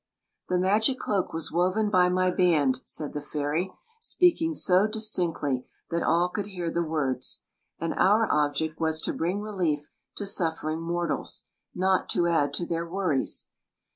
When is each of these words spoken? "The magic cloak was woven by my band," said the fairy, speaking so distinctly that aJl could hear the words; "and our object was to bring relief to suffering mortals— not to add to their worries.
"The 0.49 0.57
magic 0.57 0.97
cloak 0.97 1.31
was 1.31 1.51
woven 1.51 1.91
by 1.91 2.09
my 2.09 2.31
band," 2.31 2.81
said 2.85 3.13
the 3.13 3.21
fairy, 3.21 3.71
speaking 3.99 4.55
so 4.55 4.87
distinctly 4.87 5.67
that 5.91 6.01
aJl 6.01 6.33
could 6.33 6.45
hear 6.47 6.71
the 6.71 6.81
words; 6.83 7.43
"and 7.77 7.93
our 7.93 8.27
object 8.31 8.79
was 8.79 8.99
to 9.01 9.13
bring 9.13 9.41
relief 9.41 9.91
to 10.15 10.25
suffering 10.25 10.81
mortals— 10.81 11.43
not 11.75 12.09
to 12.09 12.25
add 12.25 12.51
to 12.55 12.65
their 12.65 12.89
worries. 12.89 13.45